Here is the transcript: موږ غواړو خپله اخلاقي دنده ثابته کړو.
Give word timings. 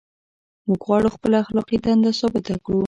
موږ 0.67 0.79
غواړو 0.87 1.13
خپله 1.15 1.35
اخلاقي 1.43 1.77
دنده 1.85 2.11
ثابته 2.19 2.55
کړو. 2.65 2.79